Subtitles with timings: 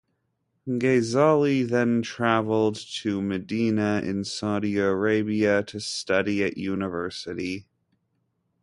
[0.67, 7.67] Ghezali then traveled to Medina in Saudi Arabia to study at the university.